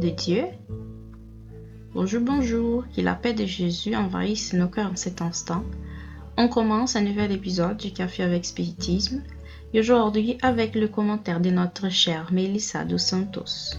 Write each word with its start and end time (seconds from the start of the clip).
de 0.00 0.08
Dieu 0.08 0.44
Bonjour, 1.94 2.20
bonjour, 2.20 2.84
que 2.94 3.00
la 3.00 3.14
paix 3.14 3.34
de 3.34 3.46
Jésus 3.46 3.94
envahisse 3.94 4.52
nos 4.52 4.66
cœurs 4.66 4.90
en 4.90 4.96
cet 4.96 5.22
instant. 5.22 5.62
On 6.36 6.48
commence 6.48 6.96
un 6.96 7.02
nouvel 7.02 7.30
épisode 7.30 7.76
du 7.76 7.92
Café 7.92 8.24
avec 8.24 8.44
Spiritisme 8.44 9.22
et 9.72 9.78
aujourd'hui 9.78 10.38
avec 10.42 10.74
le 10.74 10.88
commentaire 10.88 11.40
de 11.40 11.50
notre 11.50 11.88
chère 11.90 12.32
Melissa 12.32 12.84
dos 12.84 12.98
Santos. 12.98 13.76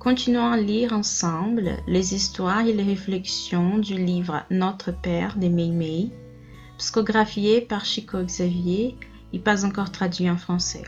Continuons 0.00 0.50
à 0.50 0.56
lire 0.56 0.92
ensemble 0.92 1.76
les 1.86 2.12
histoires 2.12 2.66
et 2.66 2.72
les 2.72 2.82
réflexions 2.82 3.78
du 3.78 3.94
livre 3.94 4.42
Notre 4.50 4.90
Père 4.90 5.36
de 5.36 5.46
Meimei, 5.46 6.10
psychographié 6.78 7.60
par 7.60 7.84
Chico 7.84 8.20
Xavier 8.20 8.96
et 9.32 9.38
pas 9.38 9.64
encore 9.64 9.92
traduit 9.92 10.28
en 10.28 10.36
français. 10.36 10.82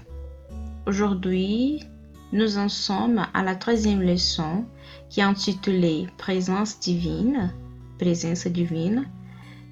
Aujourd'hui, 0.86 1.84
nous 2.32 2.58
en 2.58 2.68
sommes 2.68 3.26
à 3.34 3.42
la 3.42 3.54
troisième 3.54 4.02
leçon 4.02 4.64
qui 5.08 5.20
est 5.20 5.24
intitulée 5.24 6.06
Présence 6.18 6.78
divine, 6.80 7.52
présence 7.98 8.46
divine, 8.46 9.06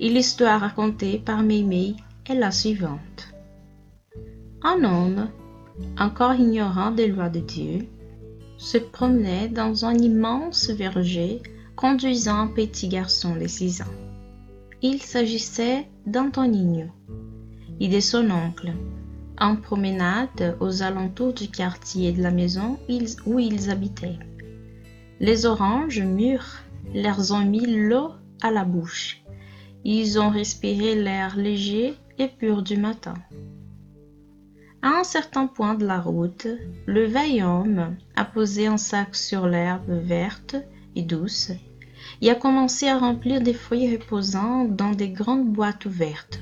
et 0.00 0.08
l'histoire 0.08 0.60
racontée 0.60 1.18
par 1.18 1.42
Meimei 1.42 1.96
est 2.26 2.34
la 2.34 2.50
suivante. 2.50 3.34
Un 4.62 4.84
homme, 4.84 5.28
encore 5.98 6.34
ignorant 6.34 6.90
des 6.90 7.08
lois 7.08 7.28
de 7.28 7.40
Dieu, 7.40 7.86
se 8.58 8.78
promenait 8.78 9.48
dans 9.48 9.84
un 9.84 9.94
immense 9.94 10.70
verger 10.70 11.42
conduisant 11.76 12.38
un 12.40 12.46
petit 12.48 12.88
garçon 12.88 13.36
de 13.36 13.46
six 13.46 13.82
ans. 13.82 13.94
Il 14.82 15.02
s'agissait 15.02 15.86
d'Antonino 16.06 16.86
et 17.80 17.88
de 17.88 18.00
son 18.00 18.30
oncle, 18.30 18.72
en 19.38 19.56
promenade 19.56 20.56
aux 20.60 20.82
alentours 20.82 21.32
du 21.32 21.48
quartier 21.48 22.12
de 22.12 22.22
la 22.22 22.30
maison 22.30 22.78
où 23.26 23.38
ils 23.38 23.70
habitaient. 23.70 24.18
Les 25.20 25.46
oranges 25.46 26.02
mûres 26.02 26.62
leur 26.94 27.32
ont 27.32 27.44
mis 27.44 27.66
l'eau 27.66 28.10
à 28.42 28.50
la 28.50 28.64
bouche. 28.64 29.22
Ils 29.84 30.18
ont 30.18 30.30
respiré 30.30 30.94
l'air 30.94 31.36
léger 31.36 31.94
et 32.18 32.28
pur 32.28 32.62
du 32.62 32.76
matin. 32.76 33.14
À 34.82 35.00
un 35.00 35.04
certain 35.04 35.46
point 35.46 35.74
de 35.74 35.86
la 35.86 36.00
route, 36.00 36.46
le 36.86 37.04
vieil 37.04 37.42
homme 37.42 37.96
a 38.14 38.24
posé 38.24 38.66
un 38.66 38.76
sac 38.76 39.16
sur 39.16 39.46
l'herbe 39.46 39.90
verte 39.90 40.56
et 40.94 41.02
douce 41.02 41.50
et 42.20 42.30
a 42.30 42.34
commencé 42.34 42.88
à 42.88 42.98
remplir 42.98 43.40
des 43.40 43.54
fruits 43.54 43.96
reposants 43.96 44.64
dans 44.64 44.92
des 44.92 45.08
grandes 45.08 45.50
boîtes 45.50 45.86
ouvertes, 45.86 46.40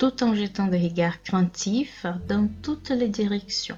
tout 0.00 0.24
en 0.24 0.34
jetant 0.34 0.66
des 0.66 0.78
regards 0.78 1.22
craintifs 1.22 2.06
dans 2.26 2.48
toutes 2.62 2.88
les 2.88 3.08
directions. 3.08 3.76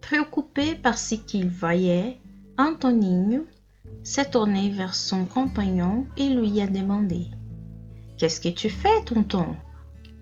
Préoccupé 0.00 0.76
par 0.76 0.96
ce 0.96 1.16
qu'il 1.16 1.48
voyait, 1.48 2.20
Antoninho 2.56 3.44
s'est 4.04 4.30
tourné 4.30 4.70
vers 4.70 4.94
son 4.94 5.24
compagnon 5.24 6.06
et 6.16 6.28
lui 6.28 6.60
a 6.60 6.68
demandé 6.68 7.26
Qu'est-ce 8.16 8.40
que 8.40 8.48
tu 8.48 8.70
fais, 8.70 9.02
tonton? 9.06 9.56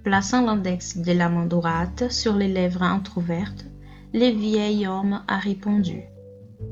Plaçant 0.03 0.47
l'index 0.47 0.97
de 0.97 1.12
la 1.12 1.28
main 1.28 1.44
droite 1.44 2.10
sur 2.10 2.34
les 2.34 2.48
lèvres 2.48 2.83
entrouvertes, 2.83 3.66
le 4.14 4.31
vieil 4.31 4.86
homme 4.86 5.22
a 5.28 5.36
répondu 5.36 6.05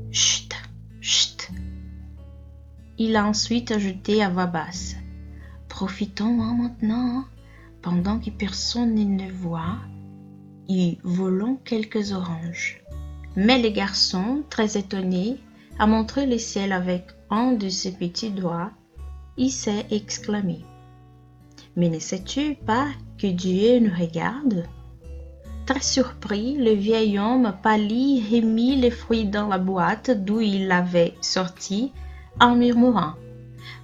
Chut, 0.09 0.51
chut. 0.99 1.51
Il 2.97 3.17
a 3.17 3.27
ensuite 3.27 3.69
ajouté 3.69 4.23
à 4.23 4.29
voix 4.29 4.47
basse 4.47 4.95
Profitons-en 5.69 6.55
maintenant, 6.55 7.25
pendant 7.85 8.17
que 8.17 8.31
personne 8.31 8.95
ne 8.95 9.31
voit, 9.31 9.77
et 10.67 10.97
volons 11.03 11.57
quelques 11.63 12.13
oranges. 12.13 12.81
Mais 13.35 13.61
le 13.61 13.69
garçon, 13.69 14.41
très 14.49 14.75
étonné, 14.75 15.37
a 15.77 15.85
montré 15.85 16.25
le 16.25 16.39
ciel 16.39 16.71
avec 16.71 17.05
un 17.29 17.51
de 17.51 17.69
ses 17.69 17.91
petits 17.91 18.31
doigts. 18.31 18.71
Il 19.37 19.51
s'est 19.51 19.85
exclamé 19.91 20.65
Mais 21.75 21.89
ne 21.89 21.99
sais-tu 21.99 22.55
pas 22.55 22.87
que 23.19 23.27
Dieu 23.27 23.77
nous 23.77 23.93
regarde? 23.95 24.63
Très 25.67 25.81
surpris, 25.81 26.57
le 26.57 26.71
vieil 26.71 27.19
homme 27.19 27.53
pâlit 27.61 28.23
et 28.33 28.41
mit 28.41 28.77
les 28.77 28.91
fruits 28.91 29.25
dans 29.25 29.47
la 29.47 29.59
boîte 29.59 30.09
d'où 30.09 30.41
il 30.41 30.67
l'avait 30.67 31.13
sorti 31.21 31.91
en 32.39 32.55
murmurant 32.55 33.13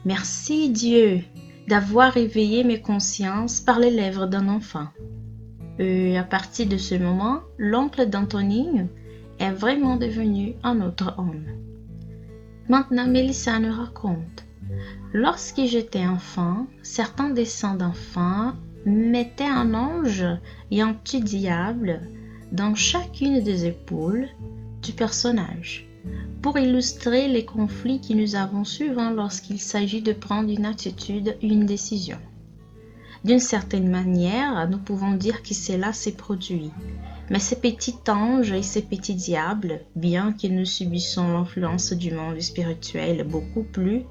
Merci 0.05 0.69
Dieu 0.71 1.23
d'avoir 1.71 2.17
éveillé 2.17 2.65
mes 2.65 2.81
consciences 2.81 3.61
par 3.61 3.79
les 3.79 3.91
lèvres 3.91 4.27
d'un 4.27 4.49
enfant. 4.49 4.89
Et 5.79 6.17
à 6.17 6.23
partir 6.25 6.67
de 6.67 6.75
ce 6.75 6.95
moment, 6.95 7.39
l'oncle 7.57 8.09
d'Antonine 8.09 8.89
est 9.39 9.53
vraiment 9.53 9.95
devenu 9.95 10.55
un 10.63 10.81
autre 10.81 11.15
homme. 11.17 11.45
Maintenant, 12.67 13.07
Mélissa 13.07 13.57
nous 13.59 13.73
raconte. 13.73 14.43
Lorsque 15.13 15.63
j'étais 15.63 16.05
enfant, 16.05 16.67
certains 16.81 17.29
dessins 17.29 17.75
d'enfants 17.75 18.51
mettait 18.85 19.45
un 19.45 19.73
ange 19.73 20.25
et 20.71 20.81
un 20.81 20.91
petit 20.91 21.21
diable 21.21 22.01
dans 22.51 22.75
chacune 22.75 23.41
des 23.45 23.65
épaules 23.65 24.27
du 24.81 24.91
personnage 24.91 25.89
pour 26.41 26.57
illustrer 26.57 27.27
les 27.27 27.45
conflits 27.45 28.01
que 28.01 28.13
nous 28.13 28.35
avons 28.35 28.63
souvent 28.63 29.11
lorsqu'il 29.11 29.59
s'agit 29.59 30.01
de 30.01 30.13
prendre 30.13 30.49
une 30.49 30.65
attitude 30.65 31.37
une 31.41 31.65
décision. 31.65 32.17
D'une 33.23 33.39
certaine 33.39 33.89
manière, 33.89 34.67
nous 34.67 34.79
pouvons 34.79 35.11
dire 35.11 35.43
que 35.43 35.53
cela 35.53 35.93
s'est 35.93 36.13
produit. 36.13 36.71
Mais 37.29 37.37
ces 37.37 37.57
petits 37.57 37.95
anges 38.07 38.51
et 38.51 38.63
ces 38.63 38.81
petits 38.81 39.13
diables, 39.13 39.81
bien 39.95 40.33
que 40.33 40.47
nous 40.47 40.65
subissons 40.65 41.27
l'influence 41.27 41.93
du 41.93 42.11
monde 42.11 42.41
spirituel 42.41 43.23
beaucoup 43.23 43.63
plus 43.63 44.03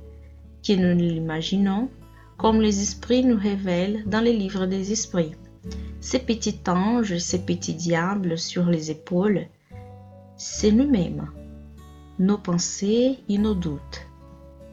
que 0.67 0.73
nous 0.75 0.95
ne 0.95 1.11
l'imaginons, 1.11 1.89
comme 2.39 2.61
les 2.61 2.81
esprits 2.81 3.25
nous 3.25 3.37
révèlent 3.39 4.05
dans 4.07 4.21
les 4.21 4.37
livres 4.37 4.67
des 4.67 4.93
esprits. 4.93 5.33
Ces 6.01 6.21
petits 6.21 6.61
anges, 6.69 7.19
ces 7.19 7.41
petits 7.41 7.75
diables 7.75 8.39
sur 8.39 8.67
les 8.67 8.91
épaules, 8.91 9.47
c'est 10.37 10.73
nous-mêmes, 10.73 11.29
nos 12.21 12.37
pensées 12.37 13.19
et 13.31 13.39
nos 13.39 13.55
doutes. 13.55 14.07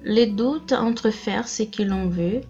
Les 0.03 0.27
doutes 0.27 0.73
entre 0.73 1.11
faire 1.11 1.47
ce 1.47 1.63
que 1.63 1.81
l'on 1.81 2.09
veut 2.09 2.41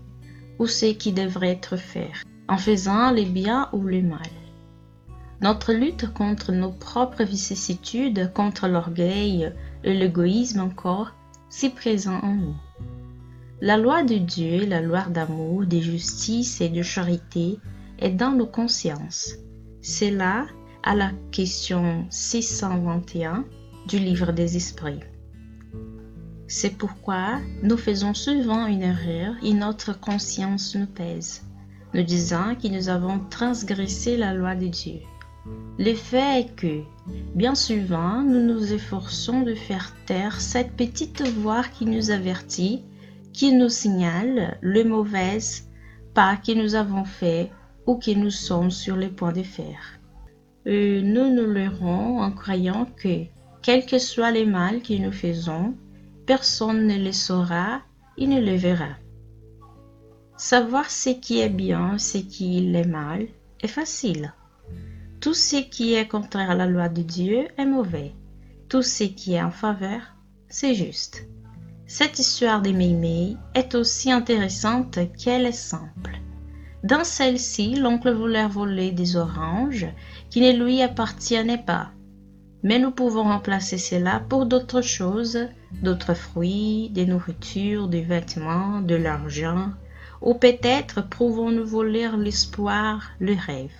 ou 0.57 0.65
ce 0.65 0.87
qui 0.87 1.11
devrait 1.11 1.51
être 1.51 1.77
fait, 1.77 2.11
en 2.47 2.57
faisant 2.57 3.11
le 3.11 3.23
bien 3.23 3.69
ou 3.73 3.83
le 3.83 4.01
mal. 4.01 4.19
Notre 5.39 5.71
lutte 5.71 6.11
contre 6.13 6.51
nos 6.51 6.71
propres 6.71 7.23
vicissitudes, 7.23 8.33
contre 8.33 8.67
l'orgueil 8.67 9.53
et 9.83 9.93
l'égoïsme 9.93 10.61
encore, 10.61 11.13
si 11.47 11.69
présent 11.69 12.19
en 12.23 12.33
nous. 12.33 12.55
La 13.61 13.77
loi 13.77 14.01
de 14.01 14.15
Dieu, 14.15 14.65
la 14.65 14.81
loi 14.81 15.03
d'amour, 15.03 15.67
de 15.67 15.77
justice 15.77 16.59
et 16.59 16.69
de 16.69 16.81
charité 16.81 17.59
est 17.99 18.09
dans 18.09 18.31
nos 18.31 18.47
consciences. 18.47 19.35
C'est 19.79 20.11
là 20.11 20.47
à 20.81 20.95
la 20.95 21.11
question 21.31 22.07
621 22.09 23.45
du 23.87 23.99
livre 23.99 24.31
des 24.31 24.57
esprits. 24.57 24.99
C'est 26.47 26.77
pourquoi 26.77 27.39
nous 27.63 27.77
faisons 27.77 28.13
souvent 28.13 28.67
une 28.67 28.83
erreur 28.83 29.35
et 29.43 29.53
notre 29.53 29.99
conscience 29.99 30.75
nous 30.75 30.85
pèse, 30.85 31.43
nous 31.93 32.03
disant 32.03 32.56
que 32.56 32.67
nous 32.67 32.89
avons 32.89 33.19
transgressé 33.29 34.17
la 34.17 34.33
loi 34.33 34.56
de 34.56 34.67
Dieu. 34.67 35.00
Le 35.77 35.94
fait 35.94 36.41
est 36.41 36.56
que, 36.56 36.81
bien 37.35 37.56
souvent, 37.56 38.21
nous 38.21 38.44
nous 38.44 38.73
efforçons 38.73 39.41
de 39.41 39.56
faire 39.56 39.94
taire 40.06 40.39
cette 40.41 40.73
petite 40.75 41.21
voix 41.21 41.63
qui 41.63 41.85
nous 41.85 42.12
avertit 42.12 42.83
qui 43.38 43.53
nous 43.53 43.69
signale 43.69 44.57
le 44.62 44.83
mauvais 44.83 45.38
pas 46.15 46.38
que 46.38 46.51
nous 46.53 46.73
avons 46.73 47.06
fait 47.06 47.51
ou 47.85 47.95
que 47.97 48.09
nous 48.09 48.31
sommes 48.31 48.71
sur 48.71 48.95
le 48.95 49.09
point 49.09 49.31
de 49.31 49.44
faire. 49.44 50.00
Et 50.65 51.03
nous 51.03 51.31
nous 51.31 51.45
leurrons 51.45 52.19
en 52.19 52.31
croyant 52.31 52.88
que, 52.97 53.25
quel 53.62 53.86
que 53.86 54.00
soit 54.00 54.31
le 54.31 54.45
mal 54.45 54.81
que 54.81 54.94
nous 54.94 55.12
faisons, 55.12 55.75
personne 56.25 56.88
ne 56.88 56.98
le 56.98 57.12
saura 57.12 57.81
et 58.18 58.27
ne 58.27 58.39
le 58.39 58.56
verra. 58.56 58.95
Savoir 60.38 60.89
ce 60.89 61.09
qui 61.09 61.39
est 61.39 61.50
bien, 61.50 61.98
ce 61.98 62.19
qui 62.19 62.57
est 62.59 62.86
mal, 62.86 63.27
est 63.62 63.68
facile. 63.68 64.33
Tout 65.19 65.33
ce 65.33 65.57
qui 65.57 65.95
est 65.95 66.07
contraire 66.07 66.51
à 66.51 66.56
la 66.56 66.68
loi 66.68 66.89
de 66.89 67.01
Dieu 67.01 67.48
est 67.57 67.65
mauvais. 67.65 68.13
Tout 68.69 68.83
ce 68.83 69.04
qui 69.04 69.33
est 69.33 69.42
en 69.42 69.51
faveur, 69.51 70.01
c'est 70.48 70.75
juste. 70.75 71.25
Cette 71.88 72.19
histoire 72.19 72.62
des 72.62 72.74
Meimei 72.74 73.38
est 73.56 73.74
aussi 73.74 74.12
intéressante 74.12 75.00
qu'elle 75.18 75.45
est 75.45 75.51
simple. 75.51 76.19
Dans 76.83 77.03
celle-ci, 77.03 77.75
l'oncle 77.75 78.12
voulait 78.12 78.48
voler 78.48 78.92
des 78.92 79.15
oranges 79.15 79.88
qui 80.30 80.42
ne 80.42 80.63
lui 80.63 80.81
appartenaient 80.81 81.63
pas. 81.65 81.92
Mais 82.63 82.80
nous 82.80 82.92
pouvons 82.92 83.24
remplacer 83.24 83.77
cela 83.77 84.21
pour 84.27 84.45
d'autres 84.45 84.81
choses, 84.81 85.38
d'autres 85.83 86.15
fruits, 86.15 86.89
des 86.89 87.06
nourritures, 87.06 87.88
des 87.88 88.01
vêtements, 88.01 88.81
de 88.81 88.95
l'argent, 88.95 89.69
ou 90.21 90.33
peut-être 90.33 91.07
pouvons-nous 91.07 91.65
voler 91.65 92.09
l'espoir, 92.18 93.12
le 93.19 93.36
rêve. 93.36 93.75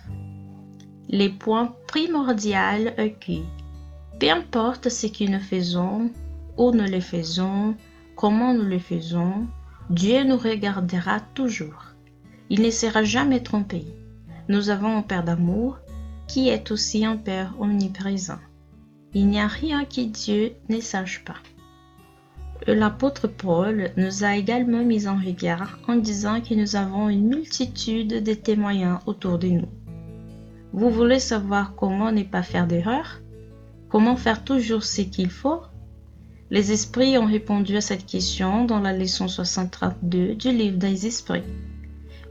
Les 1.08 1.28
points 1.28 1.74
primordiaux 1.86 2.92
que 3.20 3.42
Peu 4.20 4.30
importe 4.30 4.88
ce 4.88 5.06
que 5.06 5.24
nous 5.24 5.40
faisons, 5.40 6.10
où 6.56 6.70
nous 6.70 6.90
le 6.90 7.00
faisons, 7.00 7.74
comment 8.14 8.54
nous 8.54 8.64
le 8.64 8.78
faisons, 8.78 9.46
Dieu 9.90 10.22
nous 10.24 10.36
regardera 10.36 11.20
toujours. 11.34 11.84
Il 12.50 12.62
ne 12.62 12.70
sera 12.70 13.02
jamais 13.02 13.42
trompé. 13.42 13.84
Nous 14.48 14.70
avons 14.70 14.98
un 14.98 15.02
Père 15.02 15.24
d'amour 15.24 15.78
qui 16.26 16.48
est 16.48 16.70
aussi 16.70 17.04
un 17.04 17.16
Père 17.16 17.54
omniprésent. 17.58 18.38
Il 19.14 19.28
n'y 19.28 19.40
a 19.40 19.46
rien 19.46 19.84
que 19.84 20.02
Dieu 20.02 20.52
ne 20.68 20.80
sache 20.80 21.24
pas. 21.24 21.36
L'apôtre 22.66 23.28
Paul 23.28 23.90
nous 23.96 24.24
a 24.24 24.36
également 24.36 24.84
mis 24.84 25.06
en 25.06 25.16
regard 25.16 25.78
en 25.88 25.96
disant 25.96 26.40
que 26.40 26.54
nous 26.54 26.76
avons 26.76 27.08
une 27.08 27.28
multitude 27.28 28.22
de 28.22 28.34
témoins 28.34 29.00
autour 29.06 29.38
de 29.38 29.48
nous. 29.48 29.68
Vous 30.72 30.90
voulez 30.90 31.20
savoir 31.20 31.74
comment 31.74 32.12
ne 32.12 32.24
pas 32.24 32.42
faire 32.42 32.66
d'erreur? 32.66 33.20
Comment 33.88 34.16
faire 34.16 34.44
toujours 34.44 34.84
ce 34.84 35.00
qu'il 35.00 35.30
faut? 35.30 35.62
Les 36.50 36.72
esprits 36.72 37.16
ont 37.16 37.26
répondu 37.26 37.76
à 37.76 37.80
cette 37.80 38.04
question 38.04 38.64
dans 38.64 38.80
la 38.80 38.92
leçon 38.92 39.28
632 39.28 40.34
du 40.34 40.50
livre 40.50 40.76
des 40.76 41.06
esprits. 41.06 41.42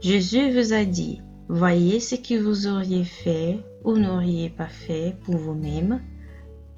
Jésus 0.00 0.52
vous 0.52 0.72
a 0.72 0.84
dit, 0.84 1.20
voyez 1.48 1.98
ce 1.98 2.14
que 2.14 2.38
vous 2.38 2.68
auriez 2.68 3.04
fait 3.04 3.58
ou 3.84 3.96
n'auriez 3.96 4.50
pas 4.50 4.68
fait 4.68 5.16
pour 5.24 5.36
vous-même. 5.36 6.00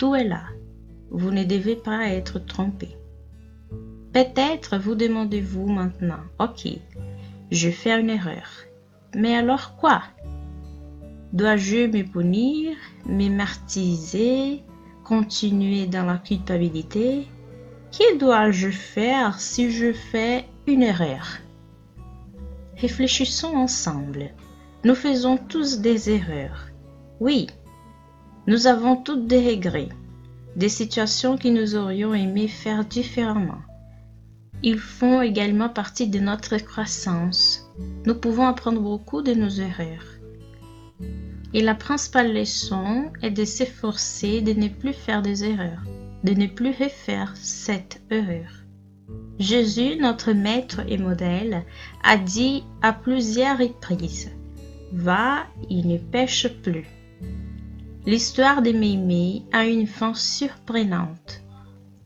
Tout 0.01 0.15
est 0.15 0.25
là. 0.25 0.45
Vous 1.11 1.31
ne 1.31 1.45
devez 1.45 1.77
pas 1.77 2.09
être 2.09 2.39
trompé. 2.39 2.97
Peut-être 4.15 4.79
vous 4.79 4.95
demandez-vous 4.95 5.69
maintenant, 5.69 6.23
ok, 6.39 6.69
je 7.51 7.69
fais 7.69 8.01
une 8.01 8.09
erreur. 8.09 8.49
Mais 9.15 9.37
alors 9.37 9.77
quoi? 9.77 10.03
Dois-je 11.35 11.87
me 11.87 12.03
punir, 12.03 12.79
me 13.05 13.29
martyriser, 13.29 14.63
continuer 15.05 15.87
dans 15.87 16.07
la 16.07 16.17
culpabilité? 16.17 17.27
Que 17.93 18.17
dois-je 18.17 18.71
faire 18.71 19.39
si 19.39 19.71
je 19.71 19.93
fais 19.93 20.47
une 20.67 20.83
erreur? 20.83 21.27
Réfléchissons 22.79 23.55
ensemble. 23.55 24.31
Nous 24.83 24.95
faisons 24.95 25.37
tous 25.37 25.81
des 25.81 26.09
erreurs. 26.09 26.69
Oui, 27.21 27.49
nous 28.47 28.67
avons 28.67 28.97
toutes 28.97 29.27
des 29.27 29.51
regrets, 29.51 29.91
des 30.57 30.69
situations 30.69 31.37
que 31.37 31.49
nous 31.49 31.77
aurions 31.77 32.15
aimé 32.15 32.49
faire 32.49 32.85
différemment. 32.85 33.61
Ils 34.63 34.79
font 34.79 35.23
également 35.23 35.69
partie 35.69 36.09
de 36.09 36.19
notre 36.19 36.59
croissance. 36.59 37.71
Nous 38.05 38.15
pouvons 38.15 38.47
apprendre 38.47 38.81
beaucoup 38.81 39.23
de 39.23 39.33
nos 39.33 39.49
erreurs. 39.49 40.05
Et 41.55 41.63
la 41.63 41.75
principale 41.75 42.35
leçon 42.35 43.11
est 43.23 43.31
de 43.31 43.45
s'efforcer 43.45 44.41
de 44.43 44.53
ne 44.53 44.69
plus 44.69 44.93
faire 44.93 45.23
des 45.23 45.45
erreurs, 45.45 45.83
de 46.25 46.33
ne 46.33 46.47
plus 46.47 46.71
refaire 46.71 47.33
cette 47.37 48.01
erreur. 48.11 48.61
Jésus, 49.39 49.97
notre 49.97 50.33
maître 50.33 50.81
et 50.87 50.99
modèle, 50.99 51.65
a 52.05 52.19
dit 52.19 52.63
à 52.83 52.93
plusieurs 52.93 53.59
reprises 53.59 54.31
Va 54.93 55.47
il 55.71 55.89
ne 55.89 55.97
pêche 55.97 56.49
plus. 56.63 56.87
L'histoire 58.07 58.63
de 58.63 58.73
Mémé 58.73 59.43
a 59.53 59.67
une 59.67 59.87
fin 59.87 60.15
surprenante. 60.15 61.43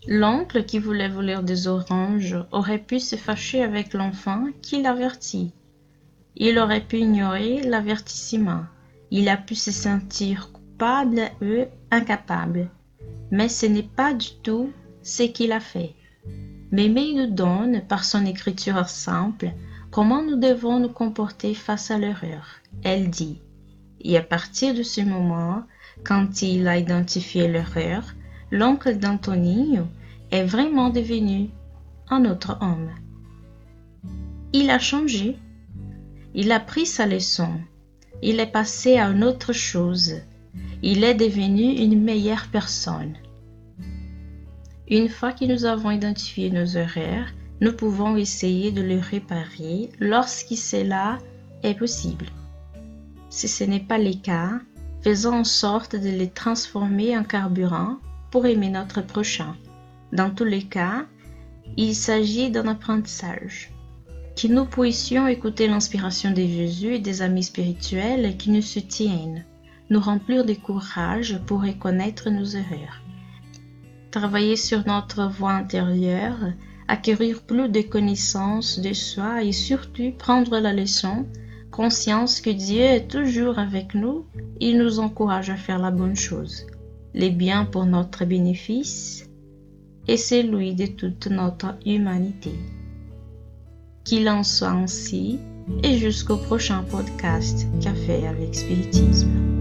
L'oncle 0.09 0.65
qui 0.65 0.81
voulait 0.81 1.09
voler 1.09 1.39
des 1.45 1.69
oranges 1.69 2.37
aurait 2.51 2.81
pu 2.81 2.99
se 2.99 3.15
fâcher 3.15 3.63
avec 3.63 3.95
l'enfant 3.95 4.47
qui 4.61 4.83
l'avertit. 4.83 5.53
Il 6.35 6.59
aurait 6.59 6.85
pu 6.85 6.99
ignorer 6.99 7.63
l'avertissement. 7.63 8.65
Il 9.13 9.29
a 9.29 9.37
pu 9.37 9.55
se 9.55 9.71
sentir 9.71 10.51
coupable 10.53 11.31
ou 11.41 11.65
incapable. 11.93 12.71
Mais 13.31 13.49
ce 13.49 13.67
n'est 13.67 13.85
pas 13.85 14.15
du 14.15 14.31
tout 14.43 14.73
ce 15.05 15.23
qu'il 15.23 15.53
a 15.53 15.61
fait. 15.61 15.95
Mémé 16.73 17.15
nous 17.15 17.31
donne, 17.31 17.83
par 17.87 18.03
son 18.03 18.27
écriture 18.27 18.89
simple, 18.89 19.53
comment 19.93 20.23
nous 20.23 20.41
devons 20.41 20.81
nous 20.81 20.89
comporter 20.89 21.55
face 21.55 21.93
à 21.93 21.99
l'erreur. 21.99 22.49
Elle 22.83 23.11
dit, 23.11 23.41
et 24.01 24.19
à 24.19 24.23
partir 24.23 24.75
de 24.75 24.83
ce 24.83 25.01
moment, 25.01 25.63
quand 26.05 26.43
il 26.43 26.69
a 26.69 26.79
identifié 26.79 27.49
l'erreur, 27.49 28.15
l'oncle 28.51 28.99
d'Antonio 28.99 29.87
est 30.31 30.45
vraiment 30.45 30.91
devenu 30.91 31.49
un 32.09 32.25
autre 32.27 32.59
homme. 32.61 32.91
Il 34.53 34.71
a 34.71 34.79
changé. 34.79 35.37
Il 36.35 36.53
a 36.53 36.61
pris 36.61 36.87
sa 36.87 37.07
leçon. 37.07 37.51
Il 38.23 38.39
est 38.41 38.53
passé 38.53 38.99
à 38.99 39.09
une 39.09 39.25
autre 39.25 39.53
chose. 39.53 40.21
Il 40.83 41.03
est 41.05 41.15
devenu 41.15 41.63
une 41.63 42.03
meilleure 42.03 42.47
personne. 42.53 43.15
Une 44.89 45.09
fois 45.09 45.33
que 45.33 45.45
nous 45.47 45.65
avons 45.65 45.91
identifié 45.91 46.51
nos 46.51 46.67
erreurs, 46.67 47.29
nous 47.61 47.73
pouvons 47.73 48.17
essayer 48.17 48.71
de 48.71 48.83
les 48.83 49.01
réparer 49.01 49.91
lorsque 49.99 50.57
cela 50.57 51.19
est 51.63 51.75
possible. 51.75 52.27
Si 53.31 53.49
ce 53.49 53.65
n'est 53.65 53.81
pas 53.81 53.99
le 53.99 54.13
cas, 54.13 54.61
faisons 55.05 55.41
en 55.41 55.45
sorte 55.45 55.95
de 55.95 56.09
les 56.09 56.31
transformer 56.31 57.17
en 57.17 57.25
carburant 57.25 57.99
pour 58.31 58.47
aimer 58.47 58.71
notre 58.71 59.03
prochain. 59.03 59.55
Dans 60.13 60.31
tous 60.31 60.45
les 60.45 60.63
cas, 60.63 61.05
il 61.77 61.95
s'agit 61.95 62.51
d'un 62.51 62.67
apprentissage. 62.69 63.71
Que 64.35 64.49
nous 64.49 64.65
puissions 64.65 65.29
écouter 65.29 65.69
l'inspiration 65.69 66.31
de 66.31 66.41
Jésus 66.41 66.95
et 66.95 66.99
des 67.01 67.21
amis 67.21 67.43
spirituels 67.43 68.39
qui 68.39 68.51
nous 68.51 68.63
soutiennent, 68.63 69.45
nous 69.91 70.01
remplir 70.01 70.47
de 70.47 70.55
courage 70.55 71.39
pour 71.45 71.63
reconnaître 71.63 72.31
nos 72.31 72.47
erreurs. 72.47 73.03
Travailler 74.11 74.57
sur 74.57 74.87
notre 74.87 75.27
voie 75.27 75.53
intérieure, 75.53 76.39
acquérir 76.89 77.43
plus 77.43 77.69
de 77.69 77.83
connaissances 77.83 78.79
de 78.79 78.95
soi 78.95 79.45
et 79.45 79.53
surtout 79.53 80.13
prendre 80.19 80.59
la 80.59 80.73
leçon 80.73 81.27
conscience 81.75 82.41
que 82.41 82.51
Dieu 82.51 82.83
est 82.83 83.09
toujours 83.09 83.59
avec 83.59 83.97
nous, 83.97 84.25
il 84.61 84.79
nous 84.79 85.01
encourage 85.01 85.51
à 85.51 85.57
faire 85.57 85.81
la 85.81 85.91
bonne 85.91 86.15
chose, 86.15 86.67
les 87.15 87.31
biens 87.31 87.65
pour 87.65 87.85
notre 87.85 88.25
bénéfice 88.25 89.29
et 90.07 90.17
celui 90.17 90.75
de 90.75 90.87
toute 90.87 91.27
notre 91.27 91.75
humanité. 91.85 92.53
Qu'il 94.05 94.29
en 94.29 94.45
soit 94.45 94.69
ainsi 94.69 95.41
et 95.83 95.99
jusqu'au 95.99 96.37
prochain 96.37 96.85
podcast 96.85 97.67
Café 97.83 98.25
avec 98.29 98.55
Spiritisme. 98.55 99.54